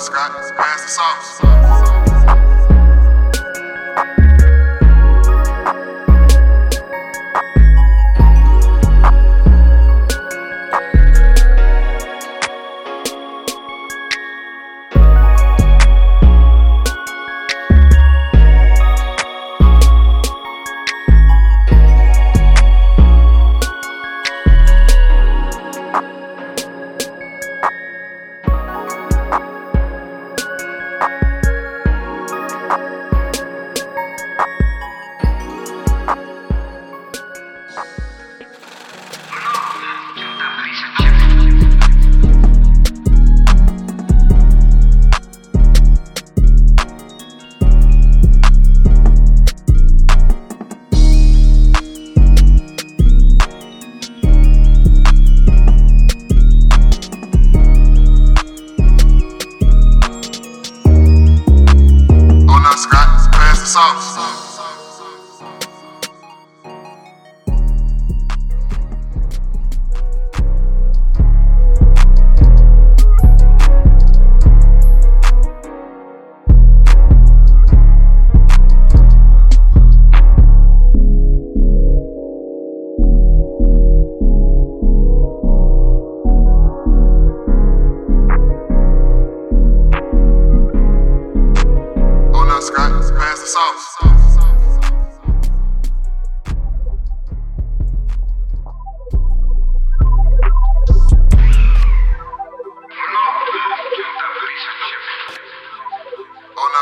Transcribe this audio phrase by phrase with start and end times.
[0.00, 2.17] Scott, pass the sauce.
[63.78, 64.17] Scott,
[93.48, 93.96] sauce.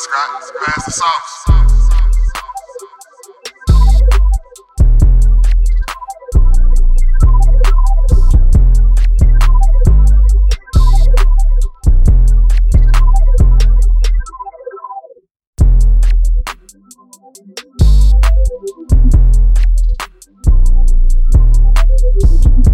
[0.00, 1.57] Scott, pass the sauce.
[16.70, 16.84] Thank
[22.56, 22.67] you.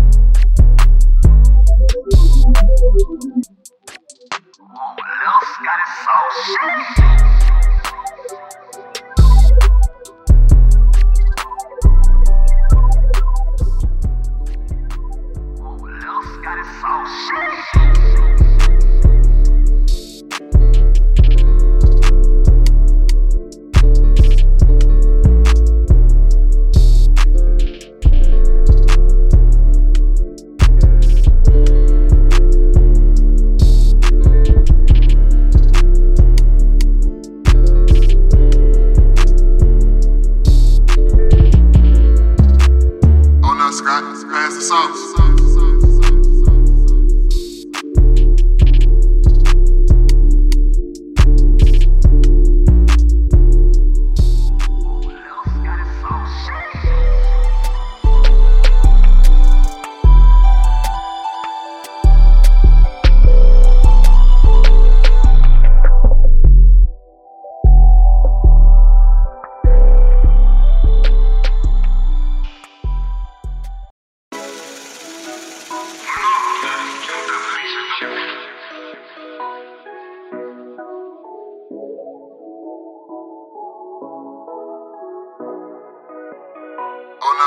[43.85, 45.44] Scott, pass the sauce.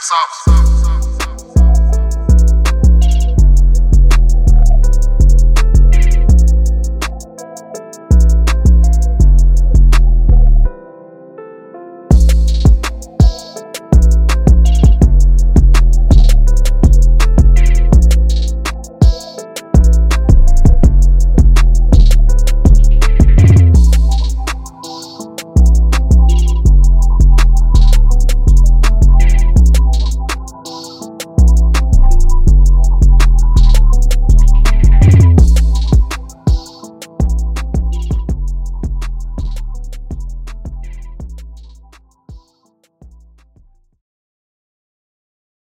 [0.10, 0.77] No,